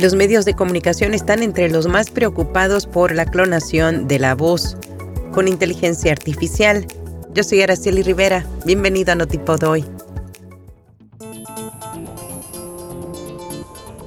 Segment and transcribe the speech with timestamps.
[0.00, 4.78] Los medios de comunicación están entre los más preocupados por la clonación de la voz
[5.30, 6.86] con inteligencia artificial.
[7.34, 8.46] Yo soy Araceli Rivera.
[8.64, 9.84] Bienvenido a Notipod hoy.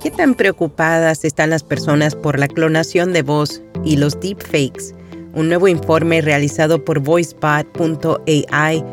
[0.00, 4.94] ¿Qué tan preocupadas están las personas por la clonación de voz y los deepfakes?
[5.34, 8.84] Un nuevo informe realizado por VoiceBot.ai,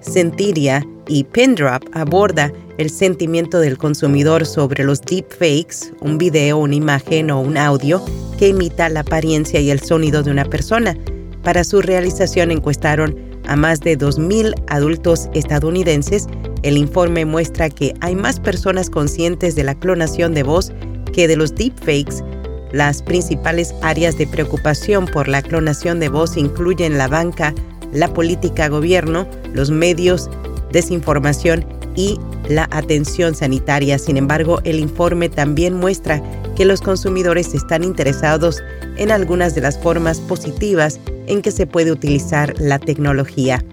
[0.00, 7.30] Sentiria y Pindrop aborda el sentimiento del consumidor sobre los deepfakes, un video, una imagen
[7.30, 8.02] o un audio
[8.38, 10.96] que imita la apariencia y el sonido de una persona.
[11.42, 16.26] Para su realización encuestaron a más de 2.000 adultos estadounidenses.
[16.62, 20.72] El informe muestra que hay más personas conscientes de la clonación de voz
[21.12, 22.24] que de los deepfakes.
[22.72, 27.54] Las principales áreas de preocupación por la clonación de voz incluyen la banca,
[27.92, 30.30] la política, gobierno, los medios,
[30.70, 33.98] desinformación y la atención sanitaria.
[33.98, 36.22] Sin embargo, el informe también muestra
[36.56, 38.62] que los consumidores están interesados
[38.96, 43.64] en algunas de las formas positivas en que se puede utilizar la tecnología.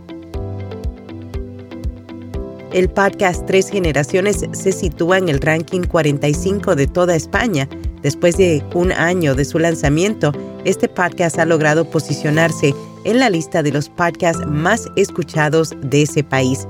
[2.72, 7.68] El podcast Tres Generaciones se sitúa en el ranking 45 de toda España.
[8.04, 10.32] Después de un año de su lanzamiento,
[10.66, 12.76] este podcast ha logrado posicionarse
[13.06, 16.68] en la lista de los podcasts más escuchados de ese país.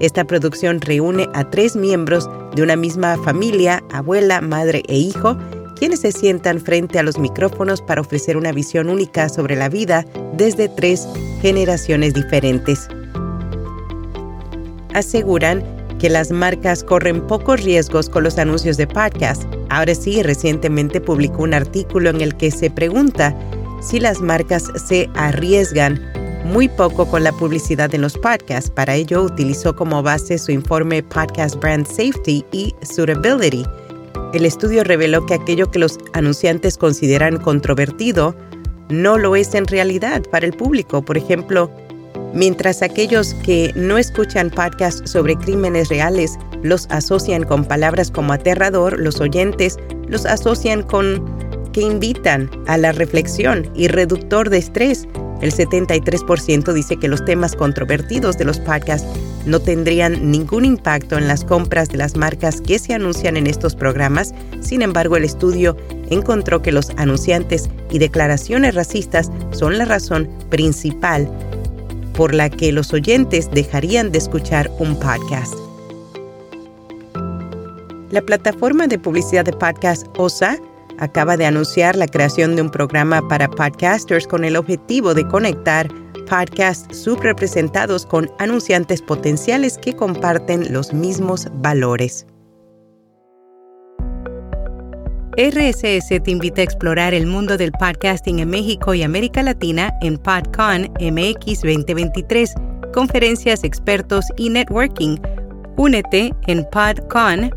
[0.00, 5.36] Esta producción reúne a tres miembros de una misma familia, abuela, madre e hijo,
[5.76, 10.06] quienes se sientan frente a los micrófonos para ofrecer una visión única sobre la vida
[10.36, 11.06] desde tres
[11.42, 12.88] generaciones diferentes.
[14.94, 15.62] Aseguran
[15.98, 19.44] que las marcas corren pocos riesgos con los anuncios de podcast.
[19.68, 23.38] Ahora sí, recientemente publicó un artículo en el que se pregunta
[23.82, 26.00] si las marcas se arriesgan
[26.44, 28.70] muy poco con la publicidad en los podcasts.
[28.70, 33.64] Para ello utilizó como base su informe Podcast Brand Safety y Suitability.
[34.32, 38.34] El estudio reveló que aquello que los anunciantes consideran controvertido
[38.88, 41.02] no lo es en realidad para el público.
[41.02, 41.70] Por ejemplo,
[42.34, 48.98] mientras aquellos que no escuchan podcasts sobre crímenes reales los asocian con palabras como aterrador,
[48.98, 49.78] los oyentes
[50.08, 51.24] los asocian con
[51.72, 55.06] que invitan a la reflexión y reductor de estrés
[55.40, 59.08] el 73% dice que los temas controvertidos de los podcasts
[59.46, 63.74] no tendrían ningún impacto en las compras de las marcas que se anuncian en estos
[63.74, 64.34] programas.
[64.60, 65.76] Sin embargo, el estudio
[66.10, 71.30] encontró que los anunciantes y declaraciones racistas son la razón principal
[72.14, 75.54] por la que los oyentes dejarían de escuchar un podcast.
[78.10, 80.58] La plataforma de publicidad de podcast OSA
[81.00, 85.88] acaba de anunciar la creación de un programa para podcasters con el objetivo de conectar
[86.28, 92.26] podcasts subrepresentados con anunciantes potenciales que comparten los mismos valores.
[95.36, 100.18] RSS te invita a explorar el mundo del podcasting en México y América Latina en
[100.18, 102.54] PodCon MX 2023,
[102.92, 105.16] conferencias, expertos y networking.
[105.76, 107.50] Únete en podcon.mx.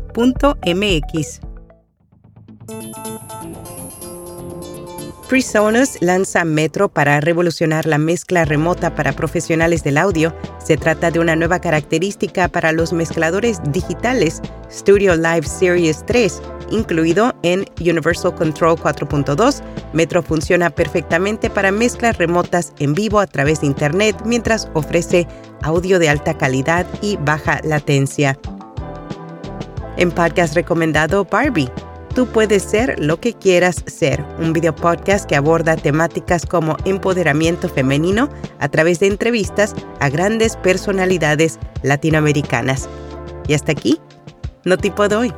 [5.28, 10.34] PreSonus lanza Metro para revolucionar la mezcla remota para profesionales del audio.
[10.62, 17.34] Se trata de una nueva característica para los mezcladores digitales Studio Live Series 3, incluido
[17.42, 19.62] en Universal Control 4.2.
[19.94, 25.26] Metro funciona perfectamente para mezclas remotas en vivo a través de Internet mientras ofrece
[25.62, 28.38] audio de alta calidad y baja latencia.
[29.96, 31.70] En podcast recomendado Barbie
[32.14, 37.68] Tú puedes ser lo que quieras ser, un video podcast que aborda temáticas como empoderamiento
[37.68, 38.28] femenino
[38.60, 42.88] a través de entrevistas a grandes personalidades latinoamericanas.
[43.48, 44.00] Y hasta aquí,
[44.64, 45.32] no tipo hoy.